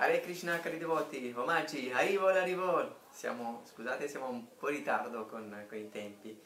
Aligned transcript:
Hare 0.00 0.22
Krishna 0.22 0.58
cari 0.60 0.78
devoti, 0.78 1.30
omaggi, 1.36 1.92
Harivol, 1.92 2.34
Harivol. 2.34 2.90
Siamo, 3.10 3.60
scusate, 3.66 4.08
siamo 4.08 4.30
un 4.30 4.56
po' 4.56 4.70
in 4.70 4.76
ritardo 4.76 5.26
con, 5.26 5.66
con 5.68 5.76
i 5.76 5.90
tempi. 5.90 6.40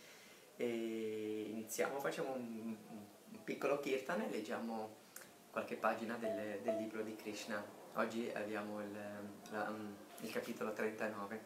E 0.57 1.51
iniziamo, 1.51 2.01
facciamo 2.01 2.33
un, 2.33 2.77
un 2.89 3.45
piccolo 3.45 3.79
kirtan 3.79 4.23
e 4.23 4.29
leggiamo 4.29 4.97
qualche 5.53 5.77
pagina 5.77 6.17
del, 6.17 6.63
del, 6.63 6.77
libro 6.79 7.03
di 7.03 7.15
Krishna. 7.15 7.65
Oggi 7.95 8.29
abbiamo 8.35 8.81
il, 8.81 8.99
la, 9.53 9.73
il 10.23 10.33
capitolo 10.33 10.73
39, 10.73 11.41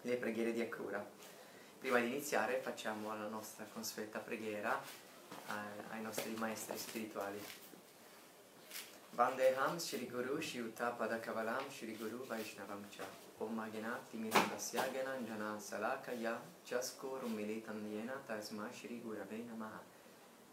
le 0.00 0.16
preghiere 0.16 0.54
di 0.54 0.62
Akrura. 0.62 1.06
Prima 1.78 1.98
di 1.98 2.06
iniziare 2.06 2.60
facciamo 2.60 3.14
la 3.14 3.28
nostra 3.28 3.66
consueta 3.70 4.20
preghiera 4.20 4.80
ai, 5.48 5.66
ai 5.90 6.00
nostri 6.00 6.32
maestri 6.32 6.78
spirituali. 6.78 7.61
Vandeham 9.16 9.78
Shri 9.78 10.06
Guru 10.06 10.40
Shiuta 10.40 10.96
Padakavalam 10.96 11.70
Shri 11.70 11.92
Guru 12.00 12.24
Vaishnavam 12.24 12.80
Cha 12.90 13.04
Om 13.38 13.54
Maganati 13.54 14.16
Mirandasya 14.16 14.84
Gananjana 14.88 15.58
Salakaya 15.60 16.36
Chaskuru 16.66 17.28
Militan 17.28 17.84
Yena 17.92 18.16
Tasma 18.26 18.72
Shri 18.72 19.02
Gurave 19.04 19.44
Namaha 19.44 19.80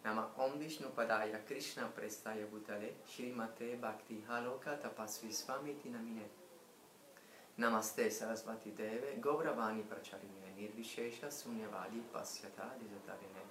Nama 0.03 0.25
Om 0.37 0.59
Vishnu 0.59 0.87
Padaya 0.89 1.39
Krishna 1.47 1.83
Prestaya 1.97 2.45
Bhutale 2.51 2.89
Shri 3.09 3.31
Mate 3.33 3.79
Bhakti 3.79 4.21
Haloka 4.29 4.77
Tapasvi 4.77 5.31
Swamiti 5.31 5.87
Namine 5.89 6.27
Namaste 7.57 8.09
Sarasvati 8.11 8.75
Deve 8.75 9.21
Gauravani 9.21 9.83
Pracharimine 9.83 10.51
Nirvishesha 10.59 11.29
Sunyavadi 11.31 12.01
Pasyata 12.13 12.75
Disatarine 12.75 13.48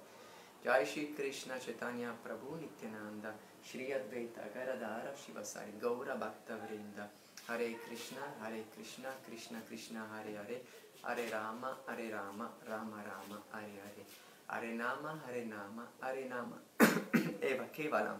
Jai 0.63 0.83
Shri 0.83 1.13
Krishna 1.15 1.57
Chaitanya 1.57 2.11
Prabhu 2.21 2.59
Nityananda 2.59 3.33
Shri 3.63 3.93
Advaita 3.95 4.43
Garadhara 4.53 5.11
Shivasari 5.15 5.79
Gaura 5.81 6.19
Bhakta 6.19 6.57
Vrinda. 6.59 7.07
Hare 7.47 7.75
Krishna 7.87 8.19
Hare 8.41 8.63
Krishna 8.75 9.07
Krishna 9.25 9.59
Krishna 9.65 10.01
Hare 10.11 10.35
Hare. 10.35 10.59
Hare 11.03 11.31
Rama 11.31 11.77
Hare 11.87 12.11
Rama 12.11 12.49
Rama 12.67 12.99
Rama 13.07 13.41
Hare 13.53 13.79
Hare. 13.85 14.05
Hare 14.47 14.73
Nama 14.73 15.17
Hare 15.25 15.45
Nama 15.45 15.87
Hare 16.01 16.27
Nama. 16.27 16.57
Eva 17.41 17.67
Kevalam. 17.71 18.19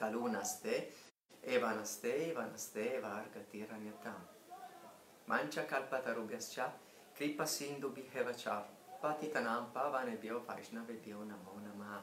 Kalunaste 0.00 0.88
Eva 1.46 1.74
Naste 1.74 2.30
Eva 2.30 2.48
Naste 2.50 2.96
Eva 2.96 3.20
Argati 3.20 3.66
Ranyatam 3.68 4.16
Mancha 5.26 5.66
Kalpatarubhyascha 5.66 6.70
Kripa 7.14 7.46
Sindhu 7.46 7.92
Bhihevachar 7.92 8.64
Patitanam 9.00 9.72
Pavanebhyo 9.72 10.44
Vaishnavebhyo 10.44 11.24
Namo 11.24 11.58
Namaha 11.62 12.02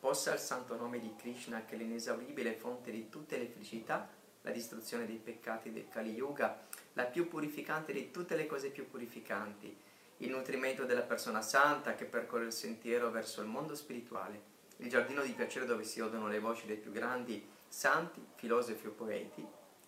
Possa 0.00 0.32
il 0.32 0.38
santo 0.38 0.76
nome 0.76 0.98
di 0.98 1.14
Krishna, 1.14 1.66
che 1.66 1.74
è 1.74 1.78
l'inesauribile 1.78 2.54
fonte 2.54 2.90
di 2.90 3.10
tutte 3.10 3.36
le 3.36 3.46
felicità, 3.46 4.08
la 4.40 4.50
distruzione 4.50 5.04
dei 5.04 5.16
peccati 5.16 5.72
del 5.72 5.88
Kali 5.90 6.12
Yuga, 6.12 6.58
la 6.94 7.04
più 7.04 7.28
purificante 7.28 7.92
di 7.92 8.10
tutte 8.10 8.34
le 8.34 8.46
cose 8.46 8.70
più 8.70 8.88
purificanti, 8.88 9.76
il 10.18 10.30
nutrimento 10.30 10.84
della 10.84 11.02
persona 11.02 11.42
santa 11.42 11.94
che 11.94 12.06
percorre 12.06 12.46
il 12.46 12.52
sentiero 12.52 13.10
verso 13.10 13.42
il 13.42 13.48
mondo 13.48 13.74
spirituale, 13.74 14.40
il 14.78 14.88
giardino 14.88 15.22
di 15.22 15.32
piacere 15.32 15.66
dove 15.66 15.84
si 15.84 16.00
odono 16.00 16.28
le 16.28 16.38
voci 16.38 16.66
dei 16.66 16.76
più 16.76 16.92
grandi 16.92 17.46
santi, 17.68 18.26
filosofi 18.36 18.86
o 18.86 18.90
poeti, 18.90 19.46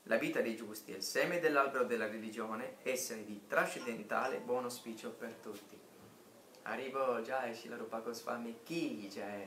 la 0.09 0.17
vita 0.19 0.41
dei 0.41 0.57
giusti 0.57 0.93
è 0.93 0.97
il 0.97 1.03
seme 1.03 1.41
dell'albero 1.41 1.85
della 1.85 2.07
religione, 2.07 2.77
essere 2.83 3.25
di 3.25 3.47
trascendentale 3.47 4.39
buon 4.39 4.65
auspicio 4.65 5.11
per 5.11 5.35
tutti. 5.35 5.77
Arrivo 6.63 7.21
Jai 7.21 7.55
Shila 7.55 7.77
Rupa 7.77 8.01
Goswami 8.01 8.59
Ki 8.65 9.09
Jai 9.09 9.47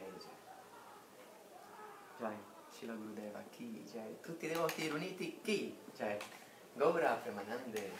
Jai 2.17 2.35
Shila 2.69 2.93
Gurudeva 2.93 3.43
Ki 3.49 3.83
Jai 3.91 4.19
tutti 4.21 4.45
i 4.45 4.47
devoti 4.47 4.83
riuniti 4.83 5.39
Ki 5.41 5.77
Jai 5.97 6.17
Gaura 6.73 7.15
Premanande 7.15 7.91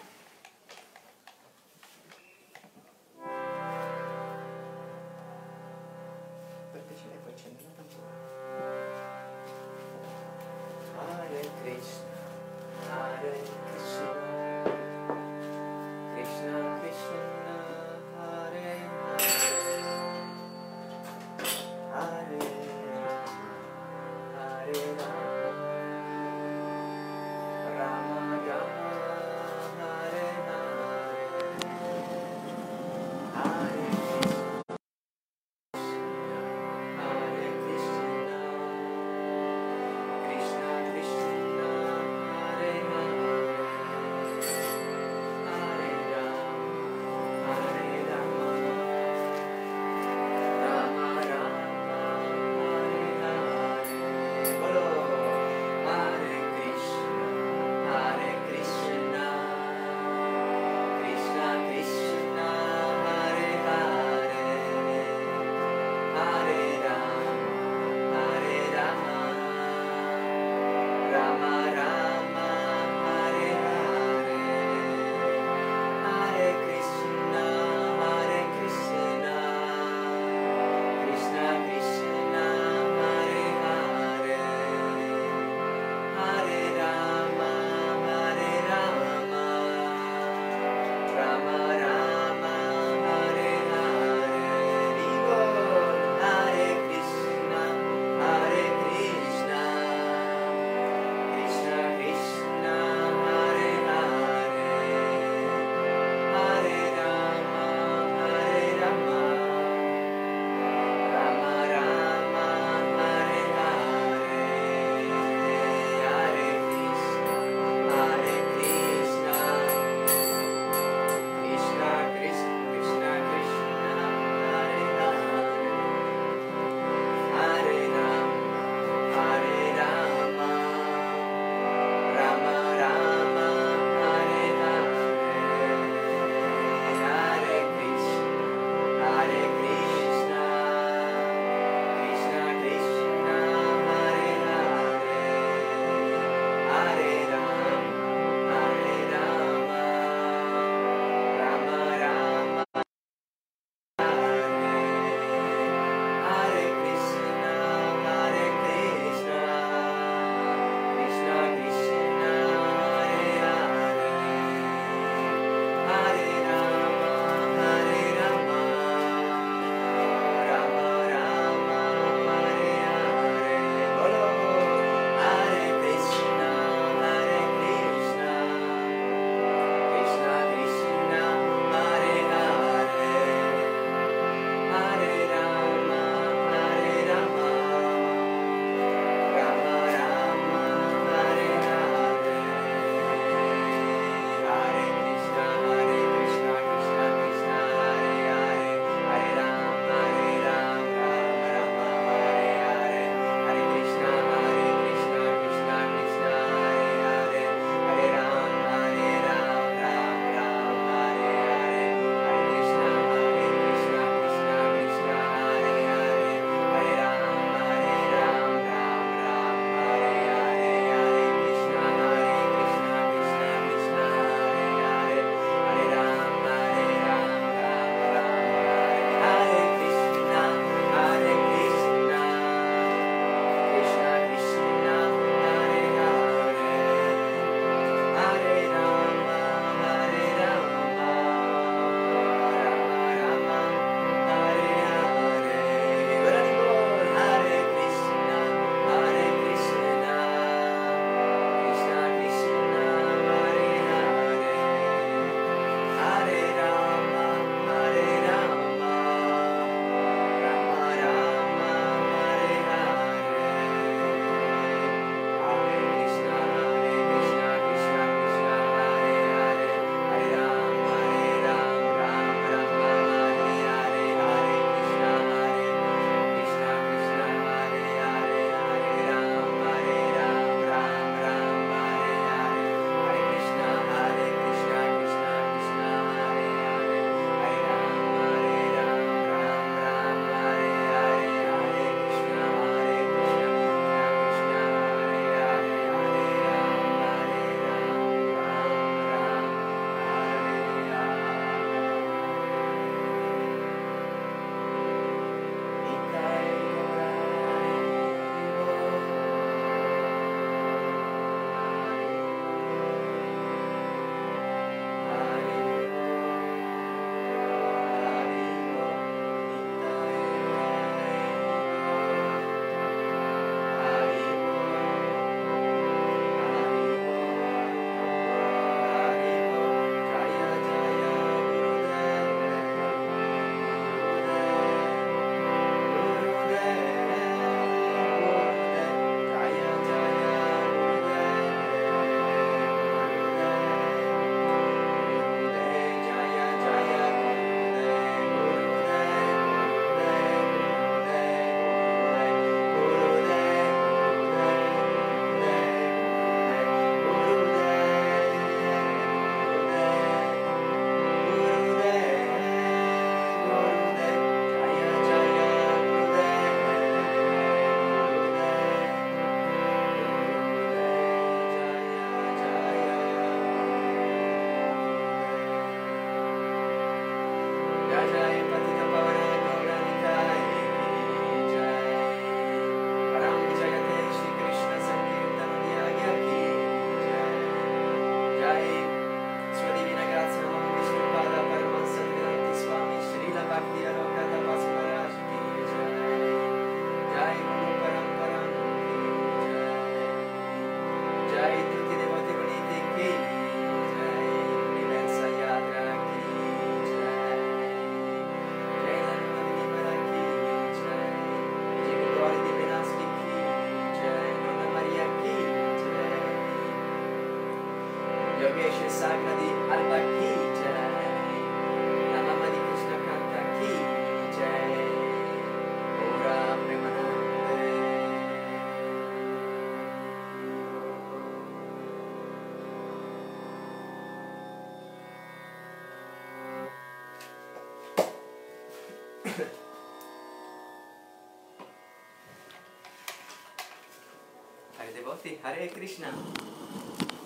Cari 444.90 445.02
devoti, 445.02 445.38
Hare 445.44 445.68
Krishna. 445.68 446.10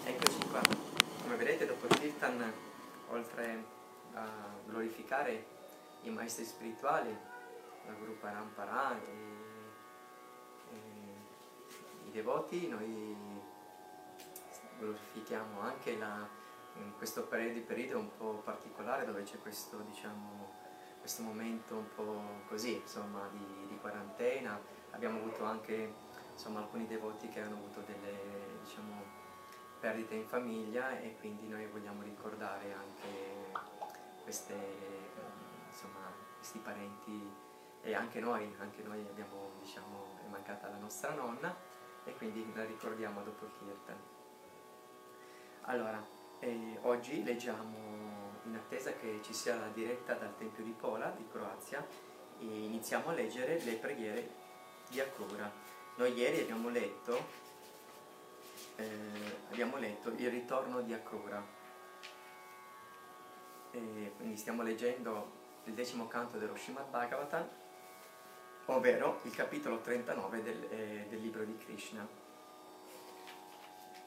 Eccoci 0.03 0.47
qua. 0.49 0.59
Come 1.21 1.35
vedete 1.37 1.65
dopo 1.65 1.85
il 1.85 1.97
Kirtan, 1.97 2.53
oltre 3.07 3.63
a 4.15 4.27
glorificare 4.65 5.45
i 6.01 6.09
maestri 6.09 6.43
spirituali, 6.43 7.17
la 7.85 7.93
Guru 7.93 8.19
Parampara 8.19 8.99
e, 8.99 9.11
e 10.71 10.77
i 12.07 12.11
devoti, 12.11 12.67
noi 12.67 13.15
glorifichiamo 14.79 15.61
anche 15.61 15.97
la, 15.97 16.27
in 16.75 16.97
questo 16.97 17.23
periodo, 17.23 17.61
periodo 17.61 17.99
un 17.99 18.17
po' 18.17 18.41
particolare 18.43 19.05
dove 19.05 19.23
c'è 19.23 19.39
questo, 19.39 19.77
diciamo, 19.89 20.51
questo 20.99 21.21
momento 21.21 21.75
un 21.75 21.95
po' 21.95 22.23
così, 22.49 22.73
insomma, 22.73 23.29
di, 23.31 23.67
di 23.69 23.77
quarantena. 23.79 24.59
Abbiamo 24.91 25.19
avuto 25.19 25.45
anche 25.45 26.11
insomma, 26.33 26.59
alcuni 26.59 26.85
devoti 26.87 27.29
che 27.29 27.41
hanno 27.41 27.55
avuto 27.55 27.81
delle 27.81 28.59
diciamo, 28.61 29.01
perdite 29.79 30.15
in 30.15 30.27
famiglia 30.27 30.99
e 30.99 31.15
quindi 31.19 31.47
noi 31.47 31.65
vogliamo 31.67 32.01
ricordare 32.03 32.73
anche 32.73 33.51
queste, 34.23 34.55
insomma, 35.69 36.11
questi 36.37 36.59
parenti 36.59 37.31
e 37.81 37.93
anche 37.93 38.19
noi, 38.19 38.53
anche 38.59 38.81
noi 38.83 38.99
abbiamo, 38.99 39.51
diciamo, 39.59 40.19
è 40.25 40.29
mancata 40.29 40.69
la 40.69 40.77
nostra 40.77 41.13
nonna 41.13 41.55
e 42.05 42.15
quindi 42.15 42.49
la 42.53 42.65
ricordiamo 42.65 43.21
dopo 43.23 43.45
il 43.45 43.51
Kirtan. 43.57 43.97
Allora, 45.63 46.05
eh, 46.39 46.77
oggi 46.81 47.23
leggiamo 47.23 48.41
in 48.45 48.55
attesa 48.55 48.93
che 48.93 49.19
ci 49.21 49.33
sia 49.33 49.55
la 49.55 49.67
diretta 49.67 50.13
dal 50.13 50.35
Tempio 50.37 50.63
di 50.63 50.71
Pola 50.71 51.09
di 51.11 51.25
Croazia 51.31 51.85
iniziamo 52.39 53.09
a 53.09 53.13
leggere 53.13 53.59
le 53.63 53.73
preghiere 53.75 54.29
di 54.89 54.99
Akura. 54.99 55.51
Noi 55.95 56.11
ieri 56.13 56.41
abbiamo 56.41 56.69
letto, 56.69 57.23
eh, 58.77 59.37
abbiamo 59.51 59.77
letto 59.77 60.09
il 60.09 60.29
ritorno 60.29 60.81
di 60.81 60.91
Akrura, 60.91 61.45
e 63.71 64.11
quindi 64.15 64.35
stiamo 64.35 64.63
leggendo 64.63 65.41
il 65.65 65.73
decimo 65.73 66.07
canto 66.07 66.37
dello 66.37 66.55
Srimad 66.55 66.89
Bhagavatam, 66.89 67.47
ovvero 68.65 69.19
il 69.23 69.35
capitolo 69.35 69.81
39 69.81 70.41
del, 70.41 70.63
eh, 70.71 71.05
del 71.09 71.19
libro 71.21 71.43
di 71.43 71.57
Krishna. 71.57 72.07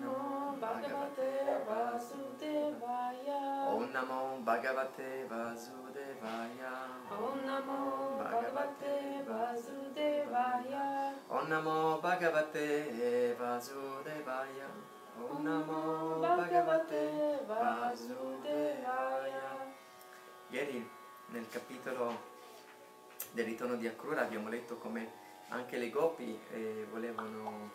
Namo 0.00 0.33
Bhagavate 0.64 1.60
Vasudevaya. 1.68 3.68
Om 3.68 3.92
Namo 3.92 4.40
Bhagavate 4.44 5.28
Vasudevaya. 5.28 6.88
Om 7.12 7.44
Namo 7.44 8.16
Bhagavate 8.16 9.20
Vasudevaya. 9.28 11.12
Om 11.28 11.44
Namo 11.48 12.00
Bhagavate 12.00 13.36
Vasudevaya. 13.36 14.68
Om 15.20 15.44
Namo 15.44 15.80
Bhagavate 16.24 17.04
Vasudevaya. 17.46 19.48
Ieri 20.48 20.80
nel 21.26 21.46
capitolo 21.48 22.32
del 23.32 23.44
ritorno 23.44 23.76
di 23.76 23.86
Akrura 23.86 24.22
abbiamo 24.22 24.48
letto 24.48 24.78
come 24.78 25.12
anche 25.48 25.76
le 25.76 25.90
gopi 25.90 26.40
eh, 26.52 26.86
volevano, 26.90 27.70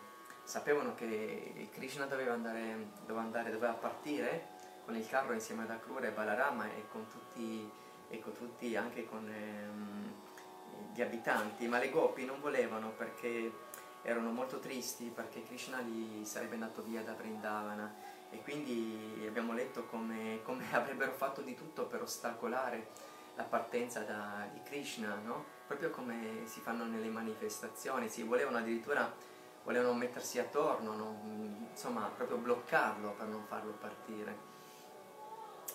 sapevano 0.50 0.96
che 0.96 1.68
Krishna 1.70 2.06
doveva 2.06 2.32
andare, 2.32 2.88
doveva, 3.02 3.20
andare, 3.20 3.52
doveva 3.52 3.72
partire 3.72 4.48
con 4.84 4.96
il 4.96 5.06
carro 5.06 5.32
insieme 5.32 5.62
ad 5.62 5.70
Akrura 5.70 6.08
e 6.08 6.10
Balarama 6.10 6.66
e 6.66 6.86
con 6.90 7.06
tutti, 7.06 7.70
e 8.08 8.18
con 8.18 8.32
tutti 8.32 8.74
anche 8.74 9.06
con 9.06 9.30
ehm, 9.30 10.12
gli 10.92 11.02
abitanti, 11.02 11.68
ma 11.68 11.78
le 11.78 11.90
gopi 11.90 12.24
non 12.24 12.40
volevano 12.40 12.90
perché 12.90 13.68
erano 14.02 14.32
molto 14.32 14.58
tristi 14.58 15.12
perché 15.14 15.44
Krishna 15.44 15.78
li 15.78 16.24
sarebbe 16.24 16.54
andato 16.54 16.82
via 16.82 17.02
da 17.02 17.12
Vrindavana. 17.12 18.18
E 18.30 18.42
quindi 18.42 19.24
abbiamo 19.28 19.52
letto 19.52 19.86
come, 19.86 20.40
come 20.42 20.64
avrebbero 20.74 21.12
fatto 21.12 21.42
di 21.42 21.54
tutto 21.54 21.86
per 21.86 22.02
ostacolare 22.02 22.88
la 23.36 23.44
partenza 23.44 24.00
da, 24.00 24.48
di 24.52 24.60
Krishna, 24.64 25.14
no? 25.14 25.44
proprio 25.68 25.90
come 25.90 26.42
si 26.46 26.58
fanno 26.58 26.84
nelle 26.86 27.08
manifestazioni, 27.08 28.08
si 28.08 28.24
volevano 28.24 28.58
addirittura 28.58 29.29
volevano 29.70 29.94
mettersi 29.94 30.40
attorno, 30.40 30.94
no? 30.96 31.20
insomma 31.70 32.10
proprio 32.16 32.38
bloccarlo 32.38 33.12
per 33.12 33.28
non 33.28 33.44
farlo 33.46 33.70
partire. 33.72 34.48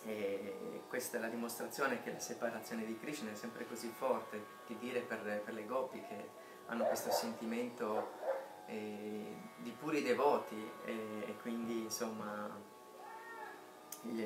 E 0.03 0.81
questa 0.89 1.17
è 1.17 1.21
la 1.21 1.29
dimostrazione 1.29 2.03
che 2.03 2.11
la 2.11 2.19
separazione 2.19 2.85
di 2.85 2.99
Krishna 2.99 3.31
è 3.31 3.35
sempre 3.35 3.65
così 3.65 3.87
forte, 3.87 4.45
che 4.65 4.77
dire 4.77 4.99
per, 4.99 5.41
per 5.43 5.53
le 5.53 5.65
gopi 5.65 6.01
che 6.01 6.29
hanno 6.65 6.83
questo 6.83 7.09
sentimento 7.09 8.11
eh, 8.65 9.33
di 9.59 9.71
puri 9.71 10.03
devoti 10.03 10.71
e, 10.83 11.23
e 11.27 11.37
quindi 11.37 11.83
insomma 11.83 12.53
il, 14.01 14.19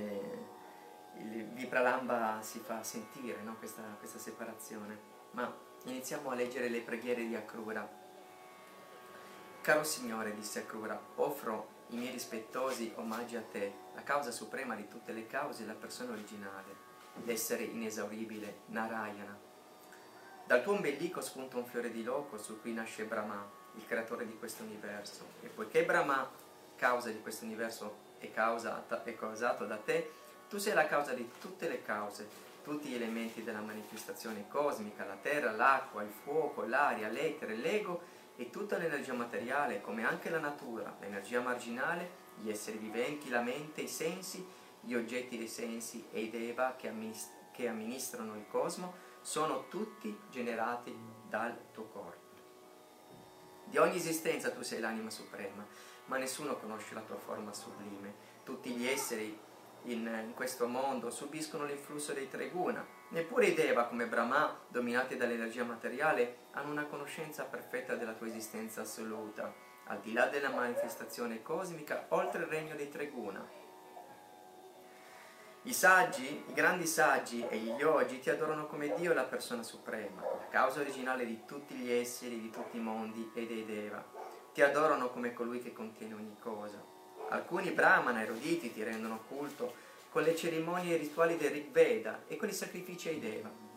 il 1.18 1.46
Vipralamba 1.54 2.40
si 2.42 2.58
fa 2.58 2.82
sentire 2.82 3.42
no? 3.44 3.56
questa, 3.58 3.84
questa 4.00 4.18
separazione. 4.18 4.98
Ma 5.32 5.56
iniziamo 5.86 6.32
a 6.32 6.34
leggere 6.34 6.70
le 6.70 6.82
preghiere 6.82 7.28
di 7.28 7.36
Akrura. 7.36 8.08
Caro 9.62 9.84
Signore, 9.84 10.34
disse 10.34 10.60
Akrura, 10.60 11.00
offro 11.16 11.78
i 11.89 11.98
miei 11.98 12.12
rispettosi 12.12 12.94
omaggi 12.96 13.36
a 13.36 13.42
te, 13.42 13.74
la 13.94 14.04
causa 14.04 14.32
suprema 14.32 14.74
di 14.74 14.88
tutte 14.88 15.12
le 15.12 15.28
cause, 15.28 15.66
la 15.66 15.74
persona 15.74 16.13
originale, 16.13 16.88
l'essere 17.25 17.63
inesauribile, 17.63 18.60
Narayana. 18.68 19.38
Dal 20.46 20.63
tuo 20.63 20.74
ombelico 20.74 21.20
spunta 21.20 21.58
un 21.58 21.66
fiore 21.66 21.92
di 21.92 22.04
loco 22.04 22.38
su 22.38 22.62
cui 22.62 22.74
nasce 22.74 23.04
Brahma, 23.04 23.48
il 23.75 23.86
creatore 23.86 24.25
di 24.25 24.38
questo 24.39 24.63
universo. 24.63 25.25
E 25.42 25.48
poiché 25.48 25.84
Brahma, 25.84 26.28
causa 26.78 27.10
di 27.10 27.22
questo 27.22 27.44
universo, 27.44 28.08
è, 28.18 28.32
causata, 28.32 29.04
è 29.04 29.13
causato 29.13 29.66
da 29.66 29.78
te, 29.78 30.10
tu 30.50 30.58
sei 30.58 30.74
la 30.74 30.88
causa 30.88 31.13
di 31.13 31.30
tutte 31.38 31.68
le 31.68 31.84
cause, 31.84 32.28
tutti 32.63 32.88
gli 32.88 32.96
elementi 32.96 33.44
della 33.44 33.62
manifestazione 33.62 34.48
cosmica, 34.48 35.06
la 35.06 35.18
terra, 35.22 35.51
l'acqua, 35.51 36.01
il 36.01 36.13
fuoco, 36.24 36.63
l'aria, 36.63 37.10
l'etere, 37.10 37.56
l'ego 37.56 38.18
e 38.39 38.50
tutta 38.50 38.77
l'energia 38.77 39.12
materiale, 39.12 39.81
come 39.81 40.05
anche 40.05 40.29
la 40.29 40.39
natura, 40.39 40.96
l'energia 41.01 41.41
marginale, 41.41 42.10
gli 42.36 42.50
esseri 42.50 42.77
viventi, 42.77 43.27
la 43.27 43.41
mente, 43.41 43.81
i 43.81 43.89
sensi, 43.89 44.48
gli 44.79 44.93
oggetti 44.93 45.38
dei 45.38 45.50
sensi 45.50 46.08
e 46.10 46.22
i 46.22 46.29
deva 46.29 46.75
che, 46.77 46.88
amminist- 46.88 47.51
che 47.51 47.67
amministrano 47.67 48.36
il 48.36 48.46
cosmo, 48.48 48.93
sono 49.19 49.67
tutti 49.67 50.17
generati 50.31 50.98
dal 51.27 51.53
tuo 51.74 51.84
corpo. 51.88 52.38
Di 53.65 53.77
ogni 53.77 53.98
esistenza 53.98 54.51
tu 54.51 54.62
sei 54.62 54.79
l'anima 54.79 55.10
suprema, 55.10 55.67
ma 56.05 56.17
nessuno 56.17 56.55
conosce 56.55 56.93
la 56.93 57.01
tua 57.01 57.17
forma 57.17 57.51
sublime. 57.53 58.13
Tutti 58.46 58.69
gli 58.69 58.88
esseri 58.88 59.38
in, 59.84 60.24
in, 60.27 60.34
questo 60.34 60.65
mondo 60.65 61.12
subiscono 61.12 61.65
l'influsso 61.65 62.13
dei 62.13 62.29
tre 62.29 62.50
guna. 62.50 62.88
Neppure 63.12 63.48
i 63.48 63.54
Deva, 63.56 63.86
come 63.86 64.06
Brahma, 64.06 64.56
dominati 64.68 65.18
dall'energia 65.18 65.63
materiale, 65.63 66.42
hanno 66.51 66.70
una 66.70 66.86
conoscenza 66.86 67.44
perfetta 67.44 67.96
della 67.96 68.13
tua 68.13 68.28
esistenza 68.28 68.82
assoluta, 68.82 69.51
al 69.86 70.00
di 70.00 70.13
là 70.13 70.28
della 70.28 70.50
manifestazione 70.50 71.42
cosmica, 71.42 72.06
oltre 72.10 72.44
il 72.44 72.48
regno 72.50 72.75
dei 72.75 72.88
tre 72.89 73.08
guna. 73.08 73.44
I 75.63 75.74
saggi, 75.74 76.46
i 76.48 76.54
grandi 76.54 76.86
saggi 76.86 77.44
e 77.50 77.58
gli 77.58 77.72
yogi 77.72 78.20
ti 78.20 78.30
adorano 78.30 78.68
come 78.68 78.94
Dio 78.94 79.12
la 79.13 79.24
persona 79.24 79.63
suprema, 79.63 80.22
la 80.22 80.48
causa 80.51 80.80
originale 80.80 81.25
di 81.25 81.46
tutti 81.46 81.74
gli 81.74 81.92
esseri, 81.92 82.39
di 82.39 82.51
tutti 82.51 82.78
i 82.78 82.82
mondi 82.82 83.32
e 83.34 83.48
dei 83.48 83.66
Deva. 83.66 84.06
Ti 84.54 84.62
adorano 84.62 85.10
come 85.10 85.34
colui 85.34 85.63
che 85.63 85.74
contiene 85.74 86.13
ogni 86.13 86.38
cosa. 86.39 86.80
Alcuni 87.30 87.72
brahmana 87.72 88.22
eruditi 88.22 88.72
ti 88.72 88.84
rendono 88.84 89.24
culto 89.28 89.88
con 90.10 90.24
le 90.24 90.36
cerimonie 90.36 90.98
rituali 90.98 91.38
del 91.38 91.51
Rig 91.51 91.70
Veda 91.70 92.24
e 92.28 92.36
con 92.36 92.50
i 92.50 92.54
sacrifici 92.54 93.10
ai 93.10 93.20
Deva. 93.20 93.68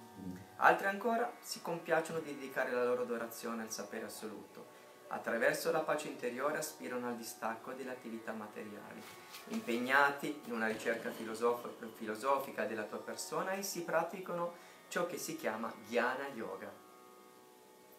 Altri 0.57 0.87
ancora 0.87 1.31
si 1.41 1.61
compiacciono 1.61 2.21
di 2.21 2.35
dedicare 2.35 2.71
la 2.71 2.85
loro 2.85 3.03
adorazione 3.03 3.63
al 3.63 3.71
sapere 3.71 4.05
assoluto. 4.05 4.81
Attraverso 5.09 5.71
la 5.73 5.81
pace 5.81 6.09
interiore 6.09 6.59
aspirano 6.59 7.09
al 7.09 7.17
distacco 7.17 7.73
delle 7.73 7.91
attività 7.91 8.33
materiali. 8.33 9.03
Impegnati 9.49 10.41
in 10.45 10.53
una 10.53 10.69
ricerca 10.69 11.11
filosof- 11.11 11.69
filosofica 11.95 12.65
della 12.65 12.85
tua 12.85 13.01
persona, 13.01 13.53
essi 13.53 13.83
praticano 13.83 14.55
ciò 14.89 15.07
che 15.07 15.19
si 15.19 15.37
chiama 15.37 15.73
Jnana 15.89 16.29
Yoga. 16.29 16.73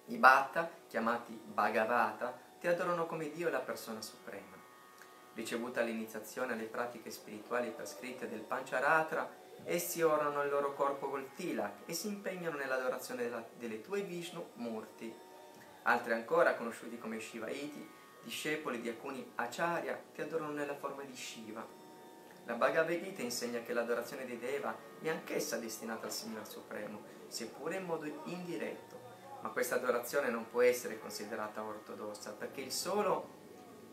I 0.06 0.18
Bhatta, 0.18 0.70
chiamati 0.88 1.34
Bhagavata, 1.34 2.40
ti 2.60 2.68
adorano 2.68 3.06
come 3.06 3.30
Dio 3.30 3.50
e 3.50 3.52
la 3.52 3.60
persona 3.60 4.02
suprema. 4.02 4.53
Ricevuta 5.34 5.82
l'iniziazione 5.82 6.54
alle 6.54 6.66
pratiche 6.66 7.10
spirituali 7.10 7.72
prescritte 7.72 8.30
del 8.30 8.42
Pancharatra, 8.42 9.42
essi 9.64 10.02
orano 10.02 10.44
il 10.44 10.50
loro 10.50 10.74
corpo 10.74 11.10
col 11.10 11.30
tilak 11.36 11.88
e 11.88 11.94
si 11.94 12.08
impegnano 12.08 12.58
nell'adorazione 12.58 13.24
della, 13.24 13.44
delle 13.58 13.82
tue 13.82 14.02
Vishnu 14.02 14.46
Murti. 14.56 15.14
Altri 15.84 16.14
ancora, 16.14 16.56
conosciuti 16.56 16.98
come 16.98 17.20
Shivaiti, 17.20 17.90
discepoli 18.24 18.80
di 18.80 18.90
alcuni 18.90 19.32
Acharya, 19.36 20.00
ti 20.14 20.22
adorano 20.22 20.52
nella 20.52 20.76
forma 20.76 21.04
di 21.04 21.16
Shiva. 21.16 21.66
La 22.46 22.54
Bhagavad 22.54 23.02
Gita 23.02 23.22
insegna 23.22 23.62
che 23.62 23.74
l'adorazione 23.74 24.26
di 24.26 24.38
Deva 24.38 24.76
è 25.02 25.10
anch'essa 25.10 25.58
destinata 25.58 26.06
al 26.06 26.12
Signore 26.12 26.46
Supremo, 26.46 27.02
seppure 27.28 27.78
in 27.78 27.86
modo 27.86 28.06
indiretto. 28.26 29.02
Ma 29.42 29.50
questa 29.50 29.76
adorazione 29.76 30.30
non 30.30 30.50
può 30.50 30.62
essere 30.62 31.00
considerata 31.00 31.64
ortodossa, 31.64 32.32
perché 32.32 32.62
il 32.62 32.72
solo, 32.72 33.42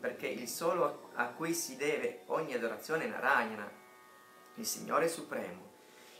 perché 0.01 0.27
il 0.27 0.47
solo 0.47 1.11
a 1.13 1.27
cui 1.27 1.53
si 1.53 1.77
deve 1.77 2.23
ogni 2.25 2.53
adorazione 2.55 3.05
è 3.05 3.07
Narayana, 3.07 3.69
il 4.55 4.65
Signore 4.65 5.07
Supremo. 5.07 5.69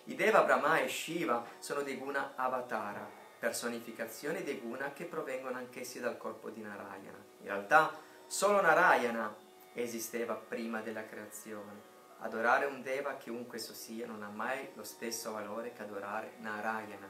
I 0.06 0.16
Deva, 0.16 0.44
Brahma 0.44 0.80
e 0.80 0.88
Shiva 0.88 1.44
sono 1.58 1.82
dei 1.82 1.98
guna 1.98 2.34
avatara, 2.36 3.10
personificazioni 3.40 4.44
dei 4.44 4.60
guna 4.60 4.94
che 4.94 5.06
provengono 5.06 5.58
anch'essi 5.58 6.00
dal 6.00 6.18
corpo 6.18 6.52
di 6.52 6.62
Narayana. 6.62 7.18
In 7.40 7.48
realtà 7.48 7.92
solo 8.28 8.62
Narayana 8.62 9.36
esisteva 9.74 10.36
prima 10.36 10.82
della 10.82 11.06
creazione. 11.06 11.90
Adorare 12.20 12.66
un 12.66 12.84
Deva, 12.84 13.16
chiunque 13.16 13.58
esso 13.58 13.74
sia, 13.74 14.06
non 14.06 14.22
ha 14.22 14.30
mai 14.30 14.70
lo 14.76 14.84
stesso 14.84 15.32
valore 15.32 15.74
che 15.74 15.82
adorare 15.82 16.34
Narayana. 16.38 17.10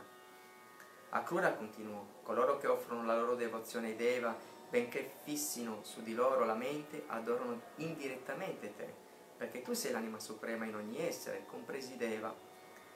Akrura 1.10 1.52
continuò, 1.52 2.06
coloro 2.24 2.58
che 2.58 2.68
offrono 2.68 3.04
la 3.04 3.18
loro 3.18 3.36
devozione 3.36 3.88
ai 3.88 3.96
Deva, 3.98 4.34
benché 4.72 5.18
fissino 5.24 5.82
su 5.84 6.02
di 6.02 6.14
loro 6.14 6.46
la 6.46 6.56
mente, 6.56 7.04
adorano 7.08 7.60
indirettamente 7.76 8.74
te, 8.76 8.92
perché 9.38 9.62
tu 9.62 9.74
sei 9.74 9.92
l'anima 9.92 10.18
suprema 10.18 10.64
in 10.64 10.76
ogni 10.76 11.06
essere, 11.06 11.46
compresi 11.46 11.98
Deva. 11.98 12.34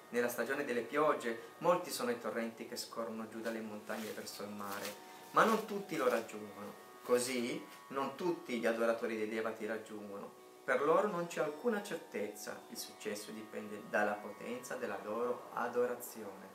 Nella 0.09 0.29
stagione 0.29 0.63
delle 0.63 0.81
piogge, 0.81 1.53
molti 1.57 1.91
sono 1.91 2.11
i 2.11 2.19
torrenti 2.19 2.65
che 2.65 2.77
scorrono 2.77 3.27
giù 3.27 3.41
dalle 3.41 3.59
montagne 3.59 4.09
verso 4.11 4.43
il 4.43 4.51
mare, 4.51 4.85
ma 5.31 5.43
non 5.43 5.65
tutti 5.65 5.97
lo 5.97 6.07
raggiungono. 6.07 6.83
Così, 7.03 7.61
non 7.89 8.15
tutti 8.15 8.57
gli 8.57 8.65
adoratori 8.65 9.17
dei 9.17 9.27
Deva 9.27 9.51
ti 9.51 9.65
raggiungono. 9.65 10.43
Per 10.63 10.81
loro 10.81 11.09
non 11.09 11.27
c'è 11.27 11.41
alcuna 11.41 11.83
certezza, 11.83 12.59
il 12.69 12.77
successo 12.77 13.31
dipende 13.31 13.83
dalla 13.89 14.13
potenza 14.13 14.75
della 14.75 14.97
loro 15.03 15.49
adorazione. 15.53 16.54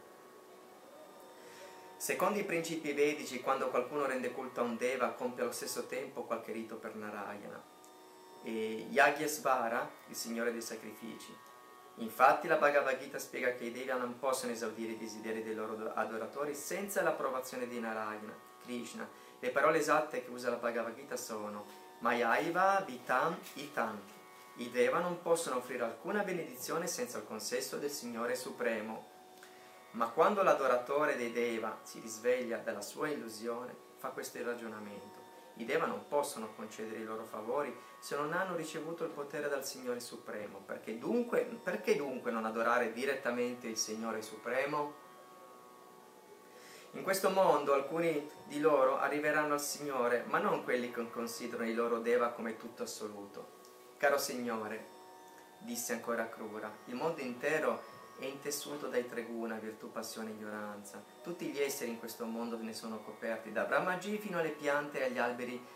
Secondo 2.01 2.39
i 2.39 2.45
principi 2.45 2.95
vedici, 2.95 3.43
quando 3.43 3.69
qualcuno 3.69 4.07
rende 4.07 4.31
culto 4.31 4.61
a 4.61 4.63
un 4.63 4.79
Deva, 4.79 5.11
compie 5.11 5.43
allo 5.43 5.53
stesso 5.53 5.85
tempo 5.85 6.23
qualche 6.23 6.51
rito 6.51 6.77
per 6.77 6.95
Narayana. 6.95 7.63
E 8.43 8.87
Yagyasvara, 8.89 9.87
il 10.07 10.17
signore 10.17 10.51
dei 10.51 10.63
sacrifici. 10.63 11.37
Infatti 11.97 12.49
la 12.49 12.57
Bhagavad 12.57 12.99
Gita 12.99 13.19
spiega 13.19 13.53
che 13.53 13.65
i 13.65 13.71
Deva 13.71 13.97
non 13.97 14.19
possono 14.19 14.51
esaudire 14.51 14.93
i 14.93 14.97
desideri 14.97 15.43
dei 15.43 15.55
loro 15.55 15.93
adoratori 15.93 16.55
senza 16.55 17.03
l'approvazione 17.03 17.69
di 17.69 17.79
Narayana, 17.79 18.35
Krishna. 18.63 19.07
Le 19.39 19.51
parole 19.51 19.77
esatte 19.77 20.25
che 20.25 20.31
usa 20.31 20.49
la 20.49 20.57
Bhagavad 20.57 20.95
Gita 20.95 21.19
sono 21.19 21.67
Mayaiva 21.99 22.81
Vitam 22.81 23.37
Itam. 23.57 24.01
I 24.57 24.71
Deva 24.71 25.01
non 25.01 25.21
possono 25.21 25.57
offrire 25.57 25.85
alcuna 25.85 26.23
benedizione 26.23 26.87
senza 26.87 27.19
il 27.19 27.27
consenso 27.27 27.77
del 27.77 27.91
Signore 27.91 28.37
Supremo. 28.37 29.10
Ma 29.93 30.09
quando 30.09 30.43
l'adoratore 30.43 31.17
dei 31.17 31.33
Deva 31.33 31.79
si 31.83 31.99
risveglia 31.99 32.59
dalla 32.59 32.81
sua 32.81 33.09
illusione, 33.09 33.75
fa 33.97 34.11
questo 34.11 34.43
ragionamento. 34.45 35.19
I 35.55 35.65
Deva 35.65 35.87
non 35.87 36.07
possono 36.09 36.55
concedere 36.55 37.01
i 37.01 37.05
loro 37.05 37.25
favori 37.25 37.77
se 37.99 38.17
non 38.17 38.33
hanno 38.33 38.57
ricevuto 38.57 39.05
il 39.05 39.11
potere 39.11 39.49
dal 39.49 39.67
Signore 39.67 40.01
Supremo. 40.01 40.63
Perché 40.65 40.99
dunque, 40.99 41.41
perché 41.63 41.97
dunque 41.97 42.31
non 42.31 42.47
adorare 42.47 42.93
direttamente 42.93 43.67
il 43.67 43.77
Signore 43.77 44.23
Supremo? 44.23 44.95
In 46.93 47.03
questo 47.03 47.31
mondo 47.31 47.75
alcuni 47.75 48.29
di 48.47 48.59
loro 48.59 48.99
arriveranno 48.99 49.55
al 49.55 49.61
Signore, 49.61 50.25
ma 50.27 50.39
non 50.39 50.65
quelli 50.65 50.91
che 50.91 51.11
considerano 51.11 51.69
i 51.69 51.75
loro 51.75 51.99
Deva 51.99 52.29
come 52.29 52.57
tutto 52.57 52.85
assoluto. 52.85 53.59
Caro 53.97 54.19
Signore, 54.19 54.87
disse 55.59 55.93
ancora 55.93 56.29
Krura, 56.29 56.73
il 56.87 56.95
mondo 56.95 57.21
intero 57.21 58.00
è 58.21 58.27
intessuto 58.27 58.89
dai 58.89 59.07
tre 59.07 59.25
guna, 59.25 59.57
virtù, 59.57 59.91
passione 59.91 60.31
e 60.31 60.35
ignoranza. 60.35 61.03
Tutti 61.23 61.47
gli 61.47 61.59
esseri 61.59 61.91
in 61.91 61.99
questo 61.99 62.27
mondo 62.27 62.59
ne 62.59 62.75
sono 62.75 63.01
coperti, 63.01 63.51
da 63.51 63.65
Brahmaji 63.65 64.19
fino 64.19 64.39
alle 64.39 64.51
piante 64.51 65.01
e 65.01 65.05
agli 65.05 65.19
alberi, 65.19 65.67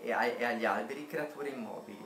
e 0.00 0.12
agli 0.12 0.64
alberi 0.64 1.06
creature 1.06 1.50
immobili. 1.50 2.04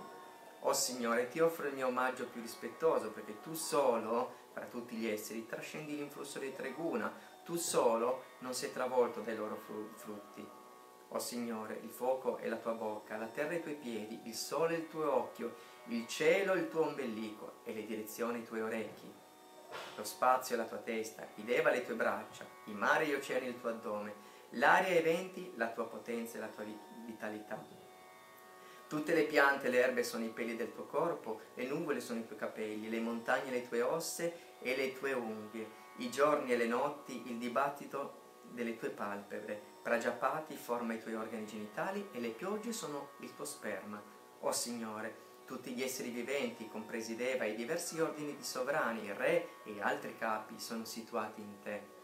O 0.61 0.73
Signore, 0.75 1.29
ti 1.29 1.41
offro 1.41 1.69
il 1.69 1.75
mio 1.75 1.87
omaggio 1.87 2.27
più 2.27 2.43
rispettoso, 2.43 3.11
perché 3.11 3.41
tu 3.41 3.55
solo, 3.55 4.35
fra 4.53 4.67
tutti 4.67 4.95
gli 4.95 5.07
esseri, 5.07 5.47
trascendi 5.47 5.97
l'influsso 5.97 6.39
dei 6.39 6.55
tre 6.55 6.73
guna, 6.73 7.11
tu 7.45 7.57
solo 7.57 8.25
non 8.41 8.53
sei 8.53 8.73
travolto 8.73 9.21
dai 9.21 9.37
loro 9.37 9.59
frutti. 9.95 10.47
O 11.11 11.19
Signore, 11.19 11.81
il 11.83 11.89
fuoco 11.89 12.37
è 12.37 12.47
la 12.47 12.57
tua 12.57 12.73
bocca, 12.73 13.17
la 13.17 13.29
terra 13.29 13.55
i 13.55 13.63
tuoi 13.63 13.77
piedi, 13.77 14.21
il 14.25 14.35
sole 14.35 14.75
il 14.75 14.89
tuo 14.89 15.11
occhio, 15.11 15.55
il 15.87 16.07
cielo 16.07 16.53
il 16.53 16.69
tuo 16.69 16.87
ombelico 16.87 17.61
e 17.65 17.73
le 17.73 17.87
direzioni 17.87 18.41
i 18.41 18.45
tuoi 18.45 18.61
orecchi 18.61 19.18
lo 19.97 20.05
spazio 20.05 20.55
è 20.55 20.59
la 20.59 20.65
tua 20.65 20.79
testa, 20.79 21.27
i 21.37 21.45
deva 21.45 21.71
le 21.71 21.85
tue 21.85 21.95
braccia, 21.95 22.47
i 22.65 22.73
mari 22.73 23.05
e 23.05 23.09
gli 23.09 23.15
oceani 23.15 23.47
il 23.47 23.61
tuo 23.61 23.71
addome, 23.71 24.15
l'aria 24.51 24.89
e 24.89 24.99
i 24.99 25.03
venti 25.03 25.53
la 25.57 25.69
tua 25.69 25.87
potenza 25.87 26.37
e 26.37 26.41
la 26.41 26.49
tua 26.49 26.65
vitalità. 27.05 27.63
Tutte 28.89 29.15
le 29.15 29.25
piante 29.25 29.67
e 29.67 29.71
le 29.71 29.83
erbe 29.83 30.03
sono 30.03 30.25
i 30.25 30.31
peli 30.31 30.57
del 30.57 30.73
tuo 30.73 30.87
corpo, 30.87 31.41
le 31.55 31.65
nuvole 31.67 32.01
sono 32.01 32.21
i 32.21 32.27
tuoi 32.27 32.39
capelli, 32.39 32.89
le 32.89 33.01
montagne 33.01 33.51
le 33.51 33.69
tue 33.69 33.83
osse 33.83 34.57
e 34.61 34.75
le 34.77 34.95
tue 34.95 35.13
unghie, 35.13 35.69
i 35.99 36.11
giorni 36.11 36.53
e 36.53 36.57
le 36.57 36.67
notti 36.67 37.29
il 37.29 37.37
dibattito 37.37 38.27
delle 38.51 38.77
tue 38.77 38.89
palpebre, 38.89 39.77
Prajapati 39.89 40.55
forma 40.55 40.93
i 40.93 41.01
tuoi 41.01 41.15
organi 41.15 41.47
genitali 41.47 42.11
e 42.13 42.21
le 42.21 42.29
piogge 42.29 42.73
sono 42.73 43.13
il 43.21 43.35
tuo 43.35 43.47
sperma. 43.47 44.03
O 44.41 44.53
Signore, 44.53 45.28
tutti 45.49 45.73
gli 45.73 45.83
esseri 45.83 46.11
viventi, 46.11 46.69
compresi 46.69 47.17
Deva, 47.17 47.47
i 47.47 47.55
diversi 47.55 47.99
ordini 47.99 48.37
di 48.37 48.45
sovrani, 48.45 49.11
re 49.15 49.63
e 49.65 49.81
altri 49.81 50.15
capi 50.19 50.61
sono 50.61 50.85
situati 50.85 51.41
in 51.41 51.59
te. 51.63 51.97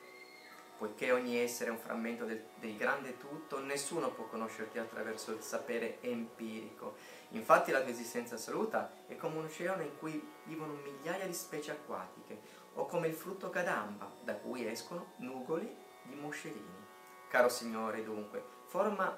Poiché 0.79 1.13
ogni 1.13 1.37
essere 1.37 1.69
è 1.69 1.73
un 1.73 1.79
frammento 1.79 2.25
del, 2.25 2.43
del, 2.59 2.75
grande 2.79 3.19
tutto, 3.19 3.61
nessuno 3.61 4.13
può 4.13 4.25
conoscerti 4.29 4.79
attraverso 4.79 5.33
il 5.33 5.43
sapere 5.43 6.01
empirico. 6.01 6.97
Infatti 7.33 7.71
la 7.71 7.83
tua 7.83 7.91
esistenza 7.91 8.37
assoluta 8.37 8.91
è 9.07 9.15
come 9.17 9.37
un 9.37 9.45
oceano 9.45 9.83
in 9.83 9.99
cui 9.99 10.27
vivono 10.45 10.73
migliaia 10.83 11.27
di 11.27 11.35
specie 11.35 11.73
acquatiche, 11.73 12.41
o 12.77 12.87
come 12.87 13.09
il 13.09 13.15
frutto 13.15 13.51
cadamba, 13.51 14.11
da 14.23 14.37
cui 14.37 14.67
escono 14.67 15.13
nugoli 15.17 15.71
di 16.05 16.15
moscerini. 16.15 16.83
Caro 17.29 17.51
Signore, 17.51 18.03
dunque, 18.03 18.43
forma, 18.69 19.15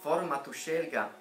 forma 0.00 0.38
tu 0.38 0.50
scelga 0.50 1.17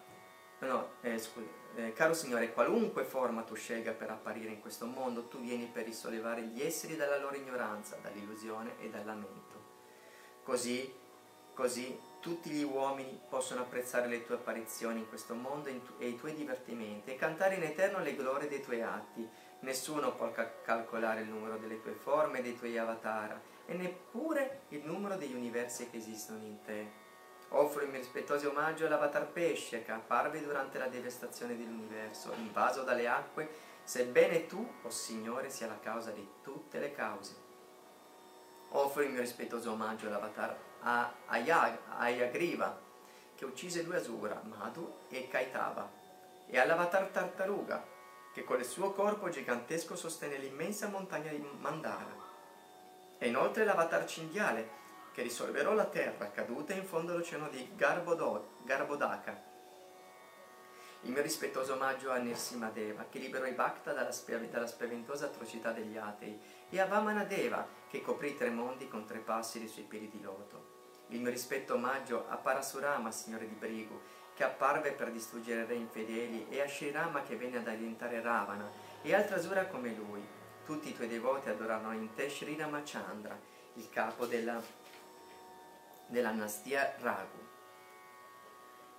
No, 0.60 0.93
eh, 1.02 1.20
scusa, 1.20 1.46
eh, 1.76 1.93
caro 1.93 2.13
Signore, 2.13 2.52
qualunque 2.52 3.04
forma 3.04 3.43
tu 3.43 3.54
scelga 3.54 3.91
per 3.91 4.10
apparire 4.10 4.50
in 4.50 4.60
questo 4.60 4.88
mondo, 4.88 5.28
tu 5.28 5.39
vieni 5.39 5.65
per 5.65 5.86
risollevare 5.86 6.41
gli 6.41 6.62
esseri 6.62 6.96
dalla 6.96 7.20
loro 7.20 7.36
ignoranza, 7.36 7.98
dall'illusione 8.02 8.80
e 8.80 8.89
dal 8.89 9.06
lamento. 9.06 9.65
Così, 10.41 10.91
così 11.54 12.00
tutti 12.20 12.50
gli 12.50 12.63
uomini 12.63 13.22
possono 13.30 13.62
apprezzare 13.62 14.08
le 14.08 14.26
tue 14.26 14.36
apparizioni 14.36 15.00
in 15.00 15.08
questo 15.08 15.36
mondo 15.36 15.70
e 16.00 16.08
i 16.08 16.17
tuoi 16.17 16.34
divertimenti 16.34 17.12
e 17.12 17.15
cantare 17.15 17.56
in 17.56 17.63
eterno 17.63 18.00
le 18.00 18.15
glorie 18.15 18.48
dei 18.48 18.62
tuoi 18.62 18.82
atti. 18.82 19.28
Nessuno 19.60 20.15
può 20.15 20.32
ca- 20.32 20.62
calcolare 20.63 21.22
il 21.22 21.30
numero 21.30 21.58
delle 21.58 21.80
tue 21.82 21.93
forme 21.93 22.39
e 22.39 22.41
dei 22.41 22.58
tuoi 22.58 22.78
avatar 22.78 23.39
e 23.67 23.74
neppure 23.76 24.62
il 24.70 24.82
numero 24.84 25.15
degli 25.17 25.36
universi 25.36 25.89
che 25.89 25.98
esistono 25.98 26.43
in 26.43 26.62
te. 26.63 27.06
Offro 27.49 27.81
il 27.83 27.89
mio 27.89 27.99
rispettoso 27.99 28.49
omaggio 28.49 28.86
all'avatar 28.86 29.27
pesce 29.27 29.83
che 29.83 29.91
apparve 29.91 30.43
durante 30.43 30.77
la 30.77 30.88
devastazione 30.88 31.55
dell'universo, 31.55 32.33
invaso 32.33 32.83
dalle 32.83 33.07
acque, 33.07 33.49
sebbene 33.83 34.47
tu, 34.47 34.57
o 34.57 34.88
oh 34.88 34.89
Signore, 34.89 35.49
sia 35.49 35.67
la 35.67 35.79
causa 35.79 36.12
di 36.12 36.27
tutte 36.41 36.77
le 36.77 36.91
cause. 36.91 37.36
Offro 38.71 39.01
il 39.01 39.12
mio 39.12 39.21
rispettoso 39.21 39.71
omaggio 39.71 40.07
all'avatar 40.07 40.57
Ayagriva, 41.97 42.79
che 43.33 43.45
uccise 43.45 43.83
due 43.86 43.97
Asura, 43.97 44.41
Madhu 44.43 45.05
e 45.10 45.29
Kaitava, 45.29 45.89
e 46.47 46.60
all'avatar 46.60 47.07
Tartaruga, 47.07 47.83
che 48.33 48.43
con 48.43 48.60
il 48.60 48.65
suo 48.65 48.91
corpo 48.91 49.29
gigantesco 49.29 49.95
sostenne 49.95 50.38
l'immensa 50.38 50.89
montagna 50.89 51.31
di 51.31 51.43
Mandara. 51.60 52.25
E 53.17 53.27
inoltre 53.27 53.63
l'avatar 53.63 54.05
cinghiale, 54.05 54.69
che 55.17 55.23
risolverò 55.23 55.73
la 55.73 55.86
terra 55.86 56.30
caduta 56.30 56.73
in 56.73 56.86
fondo 56.86 57.12
all'oceano 57.12 57.49
di 57.49 57.71
Garbodaka. 57.75 59.45
Il 61.01 61.12
mio 61.12 61.23
rispettoso 61.23 61.73
omaggio 61.73 62.12
a 62.12 62.17
Nirsimadeva, 62.17 63.08
che 63.10 63.17
liberò 63.17 63.47
i 63.47 63.53
Bhakta 63.53 63.93
dalla, 63.93 64.12
spe- 64.12 64.47
dalla 64.47 64.67
spaventosa 64.67 65.25
atrocità 65.25 65.71
degli 65.71 65.97
atei, 65.97 66.39
e 66.69 66.80
a 66.80 66.86
Vamanadeva, 66.86 67.67
che 67.89 68.03
coprì 68.03 68.38
tre 68.38 68.51
mondi 68.51 68.88
con 68.88 69.08
tre 69.08 69.17
passi 69.17 69.58
dei 69.58 69.67
suoi 69.67 69.86
piedi 69.86 70.08
di 70.12 70.21
loto. 70.21 70.75
Il 71.08 71.21
mio 71.21 71.32
rispetto 71.32 71.73
omaggio 71.73 72.27
a 72.30 72.38
Parasurama, 72.38 73.10
signore 73.10 73.47
di 73.47 73.56
Brigu, 73.56 73.99
che 74.36 74.43
apparve 74.43 74.91
per 74.91 75.10
distruggere 75.10 75.65
re 75.65 75.73
infedeli, 75.73 76.45
e 76.49 76.62
a 76.62 76.67
Shrirama 76.67 77.23
che 77.23 77.38
venne 77.38 77.58
ad 77.58 77.67
alientare 77.67 78.21
Ravana, 78.21 78.69
e 79.01 79.15
altre 79.15 79.38
asura 79.38 79.65
come 79.65 79.95
lui. 79.95 80.23
Tutti 80.63 80.89
i 80.89 80.93
tuoi 80.93 81.08
devoti 81.08 81.49
adorarono 81.49 81.95
in 81.95 82.13
te 82.13 82.30
Sri 82.30 82.56
Ramachandra, 82.56 83.56
il 83.77 83.89
capo 83.89 84.25
della, 84.25 84.60
dell'anastia 86.08 86.96
Raghu. 87.00 87.46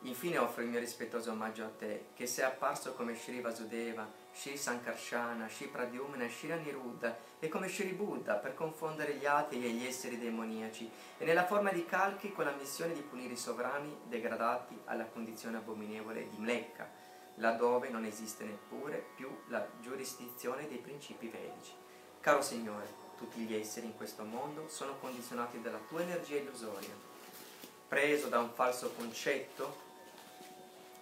Infine 0.03 0.39
offro 0.39 0.63
il 0.63 0.69
mio 0.69 0.79
rispettoso 0.79 1.33
omaggio 1.33 1.65
a 1.65 1.71
te, 1.71 2.11
che 2.15 2.27
sei 2.27 2.45
apparso 2.45 2.95
come 2.95 3.17
Shri 3.17 3.41
Vasudeva, 3.41 4.09
Shri 4.31 4.57
Sankarsana, 4.57 5.49
Shri 5.49 5.67
Pradyumna 5.67 6.23
e 6.23 6.31
Shri 6.31 6.53
Aniruddha, 6.53 7.19
e 7.41 7.49
come 7.49 7.69
Shri 7.69 7.93
Buddha 7.95 8.37
per 8.37 8.55
confondere 8.55 9.15
gli 9.15 9.27
atei 9.27 9.65
e 9.65 9.71
gli 9.71 9.85
esseri 9.85 10.17
demoniaci, 10.17 10.89
e 11.19 11.25
nella 11.25 11.47
forma 11.47 11.73
di 11.73 11.85
Kalki 11.85 12.31
con 12.31 12.45
la 12.45 12.53
missione 12.53 12.93
di 12.93 13.01
punire 13.01 13.33
i 13.33 13.37
sovrani 13.37 13.99
degradati 14.05 14.79
alla 14.85 15.07
condizione 15.07 15.57
abominevole 15.57 16.29
di 16.29 16.37
Mlecca, 16.39 16.89
laddove 17.35 17.89
non 17.89 18.05
esiste 18.05 18.45
neppure 18.45 19.05
più 19.17 19.29
la 19.49 19.67
giurisdizione 19.81 20.69
dei 20.69 20.79
principi 20.79 21.27
vedici. 21.27 21.73
Caro 22.21 22.41
Signore, 22.41 23.07
tutti 23.19 23.41
gli 23.41 23.55
esseri 23.55 23.87
in 23.87 23.97
questo 23.97 24.25
mondo 24.25 24.69
sono 24.69 24.97
condizionati 24.99 25.61
dalla 25.61 25.81
tua 25.89 26.03
energia 26.03 26.37
illusoria. 26.37 26.95
Preso 27.89 28.29
da 28.29 28.39
un 28.39 28.51
falso 28.55 28.93
concetto 28.93 29.87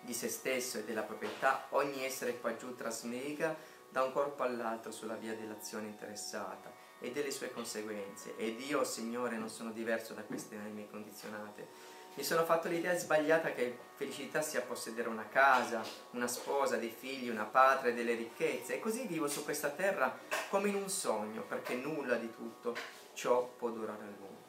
di 0.01 0.15
se 0.15 0.29
stesso 0.29 0.79
e 0.79 0.85
della 0.85 1.03
proprietà, 1.03 1.67
ogni 1.71 2.05
essere 2.05 2.39
qua 2.41 2.57
giù 2.57 2.75
trasmigra 2.75 3.57
da 3.89 4.03
un 4.03 4.13
corpo 4.13 4.43
all'altro 4.43 4.91
sulla 4.93 5.17
via 5.17 5.35
dell'azione 5.35 5.87
interessata 5.87 6.73
e 6.99 7.11
delle 7.11 7.31
sue 7.31 7.51
conseguenze. 7.51 8.37
Ed 8.37 8.61
io, 8.61 8.85
Signore, 8.85 9.37
non 9.37 9.49
sono 9.49 9.71
diverso 9.73 10.15
da 10.15 10.23
queste 10.23 10.57
anime 10.57 10.89
condizionate. 10.89 11.95
Mi 12.17 12.25
sono 12.25 12.47
fatto 12.47 12.69
l'idea 12.69 12.97
sbagliata 12.97 13.53
che 13.53 13.77
felicità 13.95 14.41
sia 14.41 14.63
possedere 14.63 15.11
una 15.11 15.29
casa, 15.29 15.83
una 16.13 16.27
sposa, 16.27 16.77
dei 16.77 16.89
figli, 16.89 17.29
una 17.29 17.45
patria 17.45 17.93
delle 17.93 18.15
ricchezze, 18.15 18.77
e 18.77 18.81
così 18.81 19.07
vivo 19.07 19.29
su 19.29 19.45
questa 19.45 19.69
terra 19.69 20.19
come 20.49 20.71
in 20.71 20.77
un 20.77 20.89
sogno, 20.89 21.43
perché 21.43 21.75
nulla 21.75 22.15
di 22.15 22.35
tutto 22.35 22.75
ciò 23.13 23.47
può 23.59 23.69
durare 23.69 24.03
a 24.03 24.07
lungo. 24.07 24.45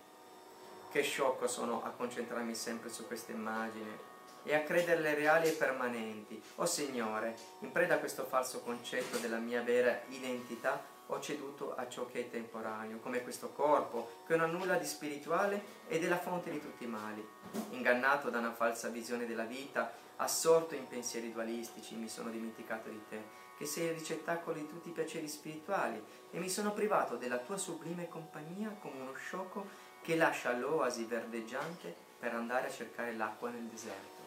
Che 0.89 1.01
sciocco 1.01 1.49
sono 1.49 1.83
a 1.83 1.89
concentrarmi 1.89 2.55
sempre 2.55 2.89
su 2.89 3.05
questa 3.05 3.33
immagine 3.33 3.99
e 4.43 4.55
a 4.55 4.63
crederle 4.63 5.13
reali 5.13 5.49
e 5.49 5.51
permanenti. 5.51 6.41
O 6.55 6.61
oh 6.61 6.65
Signore, 6.65 7.35
in 7.59 7.73
preda 7.73 7.95
a 7.95 7.99
questo 7.99 8.23
falso 8.23 8.61
concetto 8.61 9.17
della 9.17 9.39
mia 9.39 9.61
vera 9.61 10.03
identità, 10.07 10.81
ho 11.07 11.19
ceduto 11.19 11.75
a 11.75 11.87
ciò 11.87 12.05
che 12.05 12.21
è 12.21 12.29
temporaneo, 12.29 12.99
come 12.99 13.23
questo 13.23 13.49
corpo, 13.49 14.23
che 14.25 14.35
non 14.35 14.49
ha 14.49 14.51
nulla 14.51 14.75
di 14.75 14.85
spirituale 14.85 15.63
ed 15.87 16.03
è 16.03 16.07
la 16.07 16.17
fonte 16.17 16.49
di 16.51 16.61
tutti 16.61 16.83
i 16.83 16.87
mali. 16.87 17.25
Ingannato 17.71 18.29
da 18.29 18.39
una 18.39 18.53
falsa 18.53 18.89
visione 18.89 19.25
della 19.25 19.45
vita, 19.45 19.93
assorto 20.17 20.75
in 20.75 20.87
pensieri 20.87 21.31
dualistici, 21.31 21.95
mi 21.95 22.09
sono 22.09 22.29
dimenticato 22.29 22.89
di 22.89 23.01
te, 23.09 23.21
che 23.57 23.65
sei 23.65 23.85
il 23.85 23.93
ricettacolo 23.93 24.57
di 24.57 24.67
tutti 24.67 24.89
i 24.89 24.93
piaceri 24.93 25.27
spirituali, 25.27 26.03
e 26.31 26.39
mi 26.39 26.49
sono 26.49 26.73
privato 26.73 27.15
della 27.15 27.37
tua 27.37 27.57
sublime 27.57 28.07
compagnia 28.07 28.75
come 28.79 28.99
uno 28.99 29.13
sciocco 29.13 29.65
che 30.01 30.15
lascia 30.15 30.51
l'oasi 30.51 31.05
verdeggiante 31.05 31.95
per 32.19 32.33
andare 32.33 32.67
a 32.67 32.71
cercare 32.71 33.13
l'acqua 33.13 33.49
nel 33.49 33.63
deserto. 33.63 34.25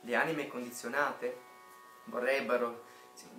Le 0.00 0.14
anime 0.14 0.48
condizionate 0.48 1.40
vorrebbero, 2.04 2.84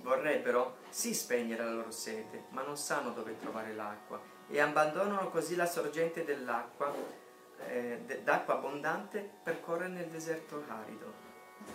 vorrebbero 0.02 0.78
sì 0.90 1.13
spegnere 1.13 1.63
la 1.63 1.72
loro 1.72 1.92
sete, 1.92 2.46
ma 2.50 2.62
non 2.63 2.78
sanno 2.78 3.12
dove 3.12 3.38
trovare 3.38 3.74
l'acqua 3.74 4.20
e 4.50 4.60
abbandonano 4.60 5.30
così 5.30 5.56
la 5.56 5.66
sorgente 5.66 6.24
dell'acqua, 6.24 6.94
eh, 7.68 8.22
d'acqua 8.24 8.56
abbondante 8.56 9.30
per 9.44 9.60
correre 9.62 9.90
nel 9.90 10.08
deserto 10.08 10.63
arido. 10.68 11.26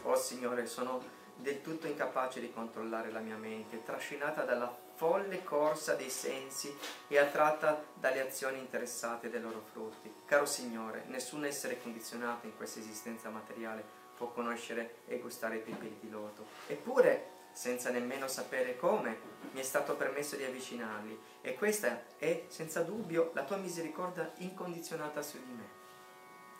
Oh 0.03 0.17
Signore, 0.17 0.67
sono 0.67 1.21
del 1.37 1.61
tutto 1.61 1.87
incapace 1.87 2.41
di 2.41 2.53
controllare 2.53 3.11
la 3.11 3.21
mia 3.21 3.37
mente, 3.37 3.83
trascinata 3.83 4.45
dalla 4.45 4.75
folle 4.95 5.43
corsa 5.43 5.95
dei 5.95 6.11
sensi 6.11 6.75
e 7.09 7.19
attratta 7.19 7.85
dalle 7.95 8.21
azioni 8.21 8.59
interessate 8.59 9.29
dai 9.29 9.41
loro 9.41 9.62
frutti. 9.73 10.12
Caro 10.25 10.47
Signore, 10.47 11.05
nessun 11.09 11.45
essere 11.45 11.81
condizionato 11.81 12.47
in 12.47 12.57
questa 12.57 12.79
esistenza 12.79 13.29
materiale 13.29 14.01
può 14.17 14.29
conoscere 14.29 14.99
e 15.07 15.19
gustare 15.19 15.57
i 15.57 15.61
pepini 15.61 15.99
di 16.01 16.11
loto. 16.11 16.47
Eppure, 16.69 17.32
senza 17.53 17.91
nemmeno 17.91 18.29
sapere 18.29 18.77
come, 18.77 19.31
mi 19.53 19.61
è 19.61 19.65
stato 19.65 19.95
permesso 19.95 20.37
di 20.37 20.45
avvicinarli 20.45 21.19
e 21.43 21.55
questa 21.55 22.05
è, 22.17 22.45
senza 22.49 22.83
dubbio, 22.83 23.31
la 23.35 23.45
tua 23.45 23.57
misericordia 23.57 24.33
incondizionata 24.38 25.23
su 25.23 25.38
di 25.45 25.53
me. 25.53 25.81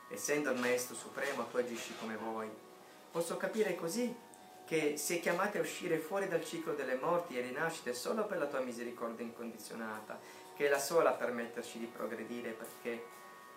Essendo 0.09 0.51
il 0.51 0.61
Maestro 0.61 0.95
Supremo, 0.95 1.47
tu 1.47 1.57
agisci 1.57 1.95
come 1.99 2.17
vuoi. 2.17 2.51
Posso 3.11 3.37
capire 3.37 3.75
così 3.75 4.15
che 4.67 4.97
si 4.97 5.17
è 5.17 5.21
chiamati 5.21 5.59
a 5.59 5.63
uscire 5.63 5.99
fuori 5.99 6.29
dal 6.29 6.45
ciclo 6.45 6.75
delle 6.75 6.95
morti 6.95 7.37
e 7.37 7.43
rinascite 7.43 7.95
solo 7.95 8.27
per 8.27 8.39
la 8.39 8.47
tua 8.47 8.61
misericordia 8.61 9.25
incondizionata, 9.25 10.19
che 10.55 10.67
è 10.67 10.69
la 10.69 10.79
sola 10.79 11.11
a 11.11 11.15
permetterci 11.15 11.79
di 11.79 11.87
progredire 11.87 12.51
perché 12.51 13.03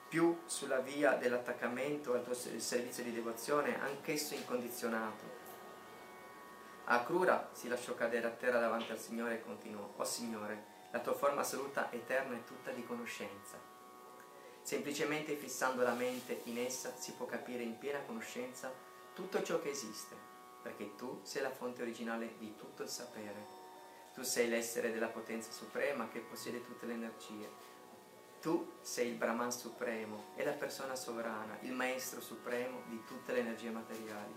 più 0.08 0.40
sulla 0.46 0.80
via 0.80 1.14
dell'attaccamento 1.14 2.14
al 2.14 2.24
tuo 2.24 2.34
servizio 2.34 3.04
di 3.04 3.12
devozione, 3.12 3.82
anch'esso 3.82 4.34
incondizionato. 4.34 5.45
Akrura 6.86 7.50
si 7.54 7.68
lasciò 7.68 7.96
cadere 7.96 8.28
a 8.28 8.32
terra 8.32 8.60
davanti 8.60 8.92
al 8.92 9.00
Signore 9.00 9.36
e 9.36 9.42
continuò, 9.42 9.94
O 9.98 10.04
Signore, 10.04 10.74
la 10.92 11.00
tua 11.00 11.14
forma 11.14 11.42
assoluta, 11.42 11.92
eterna 11.92 12.36
e 12.36 12.44
tutta 12.44 12.72
di 12.72 12.86
conoscenza. 12.86 13.60
Semplicemente 14.62 15.36
fissando 15.36 15.84
la 15.84 15.94
mente 15.94 16.42
in 16.46 16.58
essa 16.58 16.94
si 16.96 17.14
può 17.14 17.26
capire 17.26 17.64
in 17.64 17.78
piena 17.78 18.00
conoscenza 18.00 18.72
tutto 19.14 19.42
ciò 19.44 19.60
che 19.62 19.70
esiste, 19.70 20.16
perché 20.62 20.96
tu 20.96 21.20
sei 21.24 21.42
la 21.42 21.52
fonte 21.52 21.82
originale 21.82 22.36
di 22.38 22.56
tutto 22.56 22.84
il 22.84 22.90
sapere. 22.90 23.64
Tu 24.14 24.24
sei 24.24 24.48
l'essere 24.48 24.92
della 24.92 25.08
potenza 25.08 25.52
suprema 25.52 26.08
che 26.08 26.20
possiede 26.20 26.64
tutte 26.64 26.86
le 26.86 26.94
energie 26.94 27.74
tu 28.46 28.74
sei 28.80 29.08
il 29.08 29.16
Brahman 29.16 29.52
supremo 29.52 30.26
e 30.36 30.46
la 30.46 30.52
persona 30.52 30.96
sovrana, 30.96 31.58
il 31.62 31.72
maestro 31.72 32.22
supremo 32.22 32.84
di 32.90 33.04
tutte 33.04 33.34
le 33.34 33.40
energie 33.40 33.72
materiali. 33.72 34.36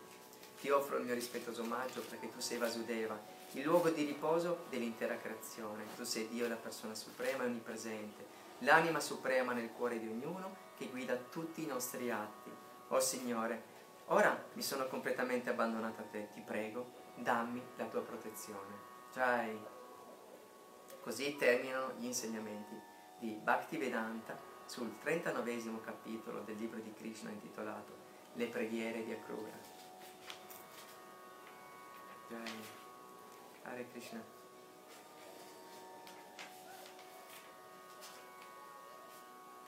Ti 0.60 0.70
offro 0.70 0.96
il 0.96 1.04
mio 1.04 1.14
rispettoso 1.14 1.62
omaggio 1.62 2.00
perché 2.00 2.30
tu 2.30 2.40
sei 2.40 2.58
Vasudeva, 2.58 3.18
il 3.52 3.62
luogo 3.62 3.90
di 3.90 4.04
riposo 4.04 4.64
dell'intera 4.68 5.16
creazione. 5.16 5.84
Tu 5.96 6.04
sei 6.04 6.28
Dio, 6.28 6.48
la 6.48 6.56
persona 6.56 6.94
suprema 6.94 7.44
e 7.44 7.46
onnipresente, 7.46 8.26
l'anima 8.60 9.00
suprema 9.00 9.52
nel 9.52 9.70
cuore 9.70 10.00
di 10.00 10.08
ognuno 10.08 10.66
che 10.76 10.86
guida 10.86 11.14
tutti 11.16 11.62
i 11.62 11.66
nostri 11.66 12.10
atti. 12.10 12.50
Oh 12.88 13.00
Signore, 13.00 13.62
ora 14.06 14.46
mi 14.54 14.62
sono 14.62 14.86
completamente 14.86 15.50
abbandonata 15.50 16.02
a 16.02 16.06
te, 16.06 16.28
ti 16.34 16.40
prego, 16.40 16.92
dammi 17.14 17.62
la 17.76 17.84
tua 17.86 18.00
protezione. 18.00 18.86
Jai. 19.12 19.58
Così 21.00 21.36
terminano 21.36 21.92
gli 21.96 22.04
insegnamenti 22.04 22.74
di 23.18 23.30
Bhaktivedanta 23.42 24.38
sul 24.66 24.98
39 24.98 25.80
capitolo 25.82 26.40
del 26.40 26.56
libro 26.56 26.78
di 26.80 26.92
Krishna 26.92 27.30
intitolato 27.30 27.96
Le 28.34 28.46
preghiere 28.46 29.04
di 29.04 29.12
Akrura. 29.12 29.77
Jai. 32.28 32.52
Hare 33.62 33.86
Krishna. 33.90 34.22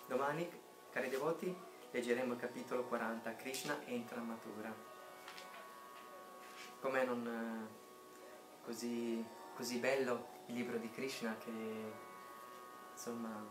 Domani, 0.06 0.50
cari 0.90 1.08
devoti, 1.08 1.56
leggeremo 1.90 2.34
il 2.34 2.38
capitolo 2.38 2.84
40, 2.84 3.36
Krishna 3.36 3.82
entra 3.86 4.20
a 4.20 4.24
matura. 4.24 4.74
Com'è 6.80 7.04
non 7.04 7.26
eh, 7.26 8.64
così, 8.64 9.24
così 9.54 9.78
bello 9.78 10.38
il 10.46 10.54
libro 10.54 10.76
di 10.76 10.90
Krishna 10.90 11.36
che 11.38 11.92
insomma 12.92 13.42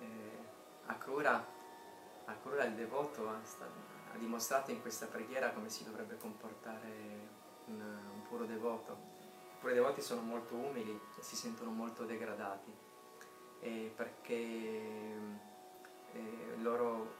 eh, 0.00 0.38
Akrura, 0.86 1.46
Akrura 2.24 2.64
il 2.64 2.74
devoto 2.74 3.28
ha, 3.28 3.34
ha, 3.34 4.16
dimostrato 4.16 4.70
in 4.70 4.80
questa 4.80 5.06
preghiera 5.06 5.52
come 5.52 5.68
si 5.68 5.84
dovrebbe 5.84 6.16
comportare 6.16 7.40
un, 7.66 7.80
un 7.80 8.22
puro 8.28 8.44
devoto. 8.44 9.10
I 9.20 9.60
puri 9.60 9.74
devoti 9.74 10.00
sono 10.00 10.22
molto 10.22 10.54
umili 10.54 10.98
e 11.18 11.22
si 11.22 11.36
sentono 11.36 11.70
molto 11.70 12.04
degradati 12.04 12.90
eh, 13.62 13.92
perché 13.94 14.34
eh, 16.12 16.56
loro 16.58 17.14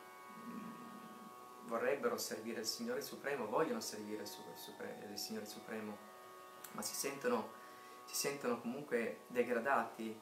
mh, 0.44 1.66
vorrebbero 1.66 2.18
servire 2.18 2.60
il 2.60 2.66
Signore 2.66 3.00
Supremo, 3.00 3.46
vogliono 3.46 3.80
servire 3.80 4.22
il, 4.22 4.28
Supre- 4.28 5.06
il 5.10 5.18
Signore 5.18 5.46
Supremo, 5.46 5.96
ma 6.72 6.82
si 6.82 6.94
sentono, 6.94 7.52
si 8.04 8.16
sentono 8.16 8.60
comunque 8.60 9.20
degradati 9.28 10.18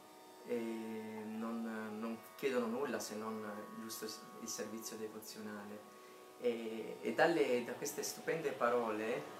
e 0.46 0.56
non, 0.56 1.96
non, 1.98 2.18
chiedono 2.36 2.66
nulla 2.66 2.98
se 2.98 3.14
non 3.16 3.42
giusto 3.80 4.04
il 4.40 4.48
servizio 4.48 4.96
devozionale. 4.96 5.98
E, 6.38 6.98
e 7.00 7.12
dalle, 7.14 7.64
da 7.64 7.72
queste 7.72 8.02
stupende 8.02 8.52
parole 8.52 9.38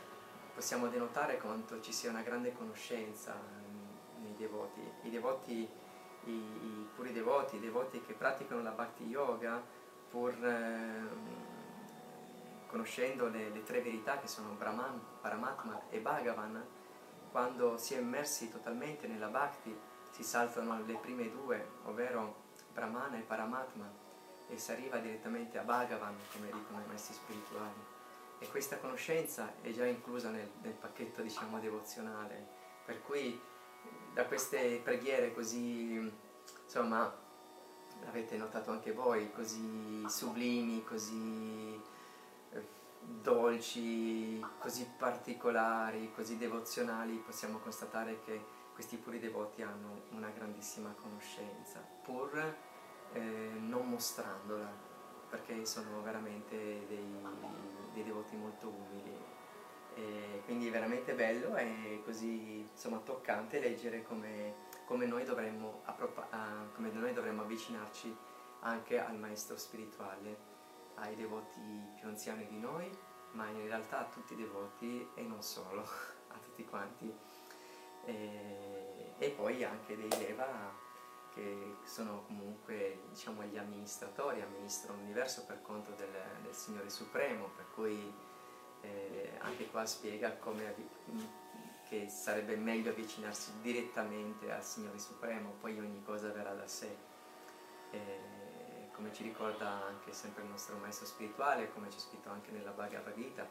possiamo 0.54 0.88
denotare 0.88 1.38
quanto 1.38 1.80
ci 1.80 1.92
sia 1.92 2.10
una 2.10 2.22
grande 2.22 2.52
conoscenza 2.52 3.34
nei 4.18 4.34
devoti. 4.36 4.80
I 5.02 5.10
devoti, 5.10 5.68
i, 6.24 6.30
i 6.30 6.88
puri 6.94 7.12
devoti, 7.12 7.56
i 7.56 7.60
devoti 7.60 8.00
che 8.02 8.12
praticano 8.12 8.62
la 8.62 8.70
bhakti 8.70 9.04
yoga, 9.04 9.62
pur 10.10 10.32
eh, 10.44 11.48
conoscendo 12.66 13.28
le, 13.28 13.50
le, 13.50 13.62
tre 13.62 13.80
verità 13.80 14.18
che 14.18 14.28
sono 14.28 14.52
Brahman, 14.52 15.00
Paramatma 15.20 15.82
e 15.88 15.98
Bhagavan, 15.98 16.64
quando 17.30 17.76
si 17.76 17.94
è 17.94 17.98
immersi 17.98 18.50
totalmente 18.50 19.06
nella 19.06 19.28
bhakti, 19.28 19.76
si 20.10 20.22
saltano 20.22 20.72
alle 20.72 20.94
prime 20.94 21.30
due, 21.30 21.68
ovvero 21.84 22.48
Brahmana 22.72 23.16
e 23.16 23.22
Paramatma, 23.22 23.88
e 24.48 24.58
si 24.58 24.72
arriva 24.72 24.98
direttamente 24.98 25.58
a 25.58 25.62
Bhagavan, 25.62 26.16
come 26.32 26.46
dicono 26.46 26.80
i 26.82 26.86
maestri 26.86 27.14
spirituali. 27.14 27.89
E 28.42 28.48
questa 28.48 28.78
conoscenza 28.78 29.52
è 29.60 29.70
già 29.70 29.84
inclusa 29.84 30.30
nel, 30.30 30.50
nel 30.62 30.72
pacchetto, 30.72 31.20
diciamo, 31.20 31.60
devozionale. 31.60 32.58
Per 32.86 33.02
cui 33.02 33.38
da 34.14 34.24
queste 34.24 34.80
preghiere 34.82 35.32
così, 35.34 36.10
insomma, 36.64 37.14
l'avete 38.02 38.36
notato 38.36 38.70
anche 38.70 38.92
voi, 38.92 39.30
così 39.30 40.04
sublimi, 40.08 40.82
così 40.84 41.80
eh, 42.52 42.66
dolci, 43.00 44.44
così 44.58 44.90
particolari, 44.96 46.10
così 46.14 46.38
devozionali, 46.38 47.16
possiamo 47.18 47.58
constatare 47.58 48.22
che 48.24 48.58
questi 48.72 48.96
puri 48.96 49.18
devoti 49.18 49.62
hanno 49.62 50.04
una 50.12 50.30
grandissima 50.30 50.94
conoscenza, 50.98 51.80
pur 52.02 52.56
eh, 53.12 53.20
non 53.58 53.88
mostrandola, 53.90 54.88
perché 55.30 55.64
sono 55.64 56.02
veramente 56.02 56.84
dei, 56.88 57.26
dei 57.92 58.02
devoti 58.02 58.36
molto 58.36 58.68
umili. 58.68 59.16
E 59.94 60.42
quindi 60.44 60.68
è 60.68 60.70
veramente 60.70 61.14
bello 61.14 61.56
e 61.56 62.02
così 62.04 62.68
insomma, 62.70 62.98
toccante 62.98 63.60
leggere 63.60 64.02
come, 64.02 64.54
come, 64.84 65.06
noi 65.06 65.24
dovremmo, 65.24 65.82
come 66.74 66.90
noi 66.90 67.12
dovremmo 67.12 67.42
avvicinarci 67.42 68.16
anche 68.60 69.00
al 69.00 69.16
maestro 69.16 69.56
spirituale, 69.56 70.48
ai 70.96 71.14
devoti 71.14 71.60
più 71.96 72.08
anziani 72.08 72.46
di 72.46 72.58
noi, 72.58 72.90
ma 73.32 73.48
in 73.48 73.66
realtà 73.66 74.00
a 74.00 74.04
tutti 74.04 74.34
i 74.34 74.36
devoti 74.36 75.08
e 75.14 75.22
non 75.22 75.42
solo, 75.42 75.82
a 76.28 76.38
tutti 76.38 76.64
quanti. 76.64 77.12
E, 78.04 79.14
e 79.18 79.30
poi 79.30 79.62
anche 79.64 79.96
dei 79.96 80.08
Deva 80.08 80.88
che 81.34 81.76
sono 81.84 82.24
comunque 82.26 83.02
diciamo, 83.08 83.42
gli 83.44 83.56
amministratori, 83.56 84.40
amministrano 84.40 85.00
l'universo 85.00 85.44
per 85.44 85.62
conto 85.62 85.92
del, 85.92 86.12
del 86.42 86.54
Signore 86.54 86.90
Supremo, 86.90 87.50
per 87.56 87.66
cui 87.74 88.12
eh, 88.82 89.32
anche 89.38 89.68
qua 89.70 89.86
spiega 89.86 90.36
come, 90.36 90.74
che 91.88 92.08
sarebbe 92.08 92.56
meglio 92.56 92.90
avvicinarsi 92.90 93.52
direttamente 93.60 94.50
al 94.50 94.64
Signore 94.64 94.98
Supremo, 94.98 95.54
poi 95.60 95.78
ogni 95.78 96.02
cosa 96.04 96.30
verrà 96.30 96.54
da 96.54 96.66
sé. 96.66 96.96
Eh, 97.90 98.88
come 98.92 99.12
ci 99.12 99.22
ricorda 99.22 99.86
anche 99.86 100.12
sempre 100.12 100.42
il 100.42 100.50
nostro 100.50 100.76
maestro 100.76 101.06
spirituale, 101.06 101.72
come 101.72 101.88
c'è 101.88 101.98
scritto 101.98 102.28
anche 102.28 102.50
nella 102.50 102.70
Bhagavad 102.70 103.14
Gita, 103.14 103.48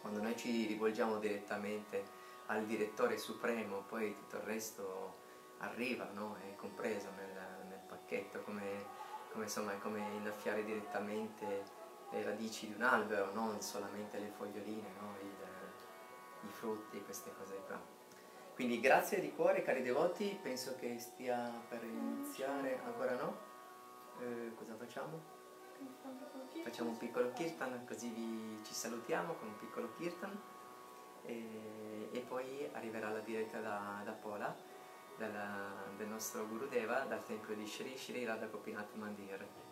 quando 0.00 0.22
noi 0.22 0.36
ci 0.36 0.66
rivolgiamo 0.66 1.18
direttamente 1.18 2.22
al 2.46 2.64
direttore 2.64 3.18
supremo, 3.18 3.82
poi 3.86 4.14
tutto 4.14 4.36
il 4.36 4.42
resto 4.42 5.22
arriva, 5.58 6.08
no? 6.12 6.36
è 6.36 6.54
compreso 6.56 7.08
nel, 7.16 7.66
nel 7.68 7.80
pacchetto, 7.86 8.42
come, 8.42 8.84
come, 9.30 9.44
insomma, 9.44 9.72
è 9.72 9.78
come 9.78 10.00
innaffiare 10.14 10.64
direttamente 10.64 11.82
le 12.10 12.22
radici 12.22 12.66
di 12.66 12.74
un 12.74 12.82
albero, 12.82 13.32
non 13.32 13.60
solamente 13.60 14.18
le 14.18 14.28
foglioline, 14.28 14.88
no? 15.00 15.16
Il, 15.20 16.48
i 16.48 16.52
frutti, 16.52 17.02
queste 17.02 17.32
cose 17.36 17.56
qua. 17.66 17.80
Quindi 18.54 18.78
grazie 18.78 19.20
di 19.20 19.32
cuore 19.32 19.62
cari 19.62 19.82
devoti, 19.82 20.38
penso 20.40 20.76
che 20.76 20.98
stia 20.98 21.50
per 21.68 21.82
iniziare, 21.82 22.80
ancora 22.84 23.16
no? 23.16 23.36
Eh, 24.20 24.52
cosa 24.54 24.76
facciamo? 24.76 25.32
Facciamo 26.62 26.90
un 26.90 26.96
piccolo 26.96 27.32
kirtan 27.32 27.84
così 27.84 28.08
vi, 28.10 28.60
ci 28.64 28.72
salutiamo 28.72 29.34
con 29.34 29.48
un 29.48 29.56
piccolo 29.56 29.92
kirtan 29.96 30.40
e, 31.22 32.08
e 32.12 32.20
poi 32.20 32.68
arriverà 32.72 33.10
la 33.10 33.18
diretta 33.18 33.58
da, 33.58 34.00
da 34.04 34.12
Pola 34.12 34.54
della, 35.16 35.72
del 35.96 36.08
nostro 36.08 36.46
Guru 36.46 36.68
Deva 36.68 37.00
dal 37.00 37.24
tempio 37.24 37.54
di 37.54 37.66
Shri 37.66 37.96
Shri 37.96 38.24
Radha 38.24 38.46
Gopinath 38.46 38.94
Mandir. 38.94 39.63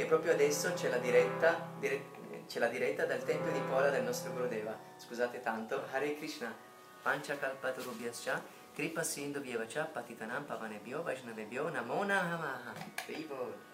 Perché 0.00 0.06
proprio 0.06 0.32
adesso 0.32 0.72
c'è 0.72 0.88
la 0.88 0.96
diretta, 0.96 1.68
dire- 1.78 2.44
c'è 2.46 2.58
la 2.58 2.68
diretta 2.68 3.04
dal 3.04 3.22
Tempio 3.22 3.52
di 3.52 3.60
Pola 3.68 3.90
del 3.90 4.02
nostro 4.02 4.32
Gurudeva. 4.32 4.74
Scusate 4.96 5.40
tanto, 5.40 5.84
Hare 5.90 6.16
Krishna, 6.16 6.54
Panchakalpatarubhyascha, 7.02 8.42
Kripa 8.72 9.02
Sindhu 9.02 9.40
Vyevacha, 9.40 9.84
Patitanam 9.84 10.44
Pavanebhyo, 10.44 11.02
Vaishnavebhyo, 11.02 11.68
Namo 11.68 12.02
Namaha. 12.04 12.72
Haribo. 13.06 13.68